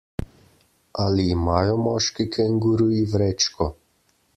Ali 1.03 1.27
imajo 1.35 1.77
moški 1.83 2.29
kenguruji 2.39 3.09
vrečko? 3.17 3.75